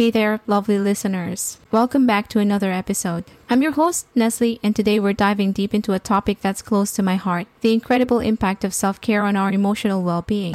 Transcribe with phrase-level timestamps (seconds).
[0.00, 1.58] Hey there, lovely listeners.
[1.70, 3.24] Welcome back to another episode.
[3.50, 7.02] I'm your host, Neslie, and today we're diving deep into a topic that's close to
[7.02, 10.54] my heart the incredible impact of self care on our emotional well being.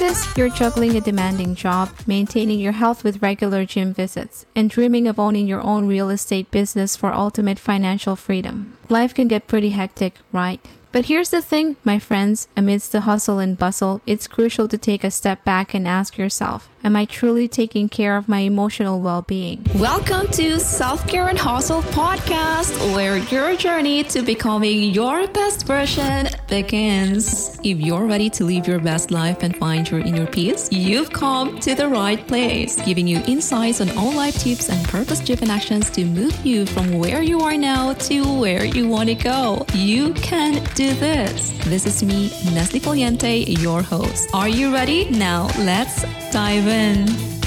[0.00, 5.06] This you're juggling a demanding job, maintaining your health with regular gym visits, and dreaming
[5.06, 8.78] of owning your own real estate business for ultimate financial freedom.
[8.88, 10.58] Life can get pretty hectic, right?
[10.92, 15.04] But here's the thing, my friends, amidst the hustle and bustle, it's crucial to take
[15.04, 19.22] a step back and ask yourself, am I truly taking care of my emotional well
[19.22, 19.64] being?
[19.76, 26.26] Welcome to Self Care and Hustle podcast, where your journey to becoming your best version
[26.48, 27.59] begins.
[27.62, 31.60] If you're ready to live your best life and find your inner peace, you've come
[31.60, 35.90] to the right place, giving you insights on all life tips and purpose driven actions
[35.90, 39.66] to move you from where you are now to where you want to go.
[39.74, 41.50] You can do this.
[41.66, 44.30] This is me, Neslie Foliente, your host.
[44.32, 45.10] Are you ready?
[45.10, 47.39] Now let's dive in.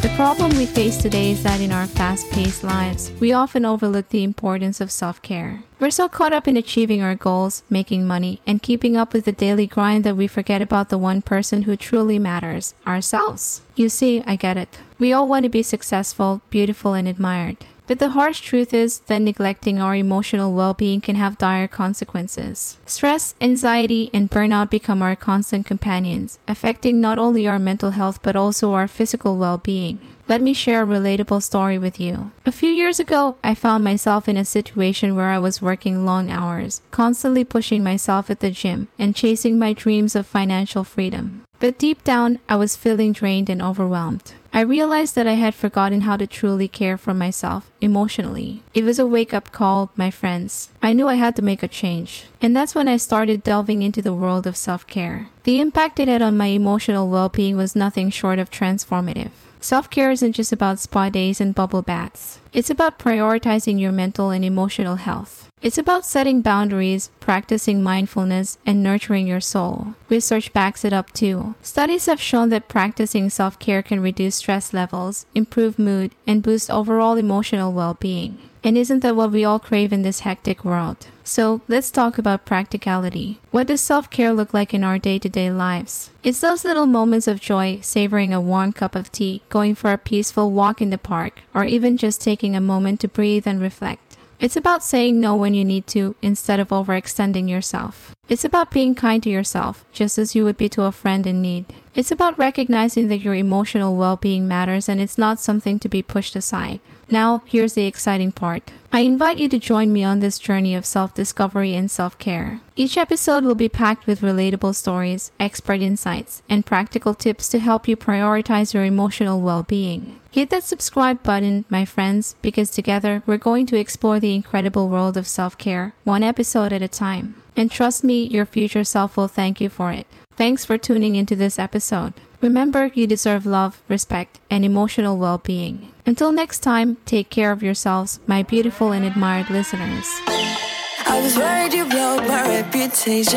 [0.00, 4.10] The problem we face today is that in our fast paced lives, we often overlook
[4.10, 5.64] the importance of self care.
[5.80, 9.32] We're so caught up in achieving our goals, making money, and keeping up with the
[9.32, 13.60] daily grind that we forget about the one person who truly matters ourselves.
[13.74, 14.78] You see, I get it.
[15.00, 17.66] We all want to be successful, beautiful, and admired.
[17.88, 22.76] But the harsh truth is that neglecting our emotional well being can have dire consequences.
[22.84, 28.36] Stress, anxiety, and burnout become our constant companions, affecting not only our mental health but
[28.36, 29.98] also our physical well being.
[30.28, 32.30] Let me share a relatable story with you.
[32.44, 36.30] A few years ago, I found myself in a situation where I was working long
[36.30, 41.44] hours, constantly pushing myself at the gym, and chasing my dreams of financial freedom.
[41.58, 44.34] But deep down, I was feeling drained and overwhelmed.
[44.52, 48.62] I realized that I had forgotten how to truly care for myself emotionally.
[48.74, 50.70] It was a wake up call, my friends.
[50.80, 52.26] I knew I had to make a change.
[52.40, 55.28] And that's when I started delving into the world of self care.
[55.44, 59.30] The impact it had on my emotional well being was nothing short of transformative.
[59.60, 62.38] Self care isn't just about spa days and bubble baths.
[62.52, 65.48] It's about prioritizing your mental and emotional health.
[65.60, 69.94] It's about setting boundaries, practicing mindfulness, and nurturing your soul.
[70.08, 71.56] Research backs it up too.
[71.62, 76.70] Studies have shown that practicing self care can reduce stress levels, improve mood, and boost
[76.70, 78.38] overall emotional well being.
[78.68, 81.06] And isn't that what we all crave in this hectic world?
[81.24, 83.40] So let's talk about practicality.
[83.50, 86.10] What does self care look like in our day to day lives?
[86.22, 89.96] It's those little moments of joy, savoring a warm cup of tea, going for a
[89.96, 94.18] peaceful walk in the park, or even just taking a moment to breathe and reflect.
[94.38, 98.14] It's about saying no when you need to instead of overextending yourself.
[98.28, 101.40] It's about being kind to yourself, just as you would be to a friend in
[101.40, 101.64] need.
[101.94, 106.02] It's about recognizing that your emotional well being matters and it's not something to be
[106.02, 106.80] pushed aside.
[107.10, 108.70] Now, here's the exciting part.
[108.92, 112.60] I invite you to join me on this journey of self discovery and self care.
[112.76, 117.88] Each episode will be packed with relatable stories, expert insights, and practical tips to help
[117.88, 120.20] you prioritize your emotional well being.
[120.30, 125.16] Hit that subscribe button, my friends, because together we're going to explore the incredible world
[125.16, 127.42] of self care, one episode at a time.
[127.56, 130.06] And trust me, your future self will thank you for it.
[130.36, 132.14] Thanks for tuning into this episode.
[132.40, 135.92] Remember, you deserve love, respect, and emotional well being.
[136.06, 140.06] Until next time, take care of yourselves, my beautiful and admired listeners.
[140.28, 143.34] I was worried you blow my reputation.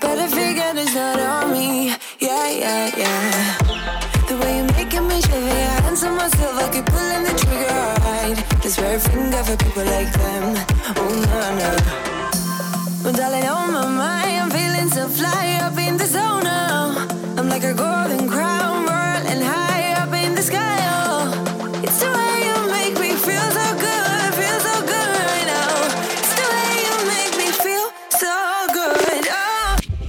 [0.00, 1.94] But I figured it's not on me.
[2.18, 3.58] Yeah, yeah, yeah.
[4.28, 7.97] The way you're making me shiver, your hands on myself, I keep pulling the trigger.
[8.68, 10.54] This rare finger for people like them.
[11.00, 11.70] Oh, no, no.
[13.02, 17.08] Well, darling, on my mind, I'm feeling so fly up in the zone now.
[17.38, 18.17] I'm like a golden